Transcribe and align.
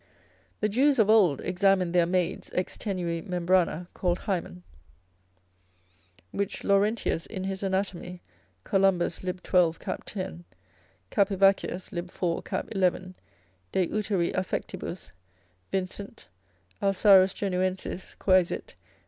The 0.61 0.67
Jews 0.67 0.97
of 0.97 1.11
old 1.11 1.41
examined 1.41 1.93
their 1.93 2.07
maids 2.07 2.49
ex 2.55 2.75
tenui 2.75 3.21
membrana, 3.23 3.85
called 3.93 4.17
Hymen, 4.17 4.63
which 6.31 6.63
Laurentius 6.63 7.27
in 7.27 7.43
his 7.43 7.61
anatomy, 7.61 8.23
Columbus 8.63 9.21
lib. 9.23 9.43
12. 9.43 9.77
cap. 9.77 10.01
10. 10.05 10.43
Capivaccius 11.11 11.91
lib. 11.91 12.09
4. 12.09 12.41
cap. 12.41 12.67
11. 12.71 13.13
de 13.71 13.85
uteri 13.89 14.31
affectibus, 14.33 15.11
Vincent, 15.69 16.27
Alsarus 16.81 17.35
Genuensis 17.35 18.15
quaesit. 18.17 18.73